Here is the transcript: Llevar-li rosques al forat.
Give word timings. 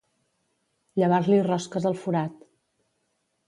Llevar-li 1.01 1.39
rosques 1.49 1.87
al 1.93 1.99
forat. 2.07 2.43